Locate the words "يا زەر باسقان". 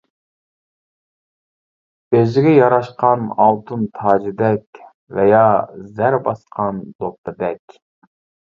5.29-6.81